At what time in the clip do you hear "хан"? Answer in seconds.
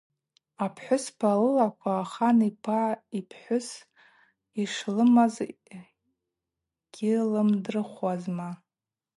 2.11-2.39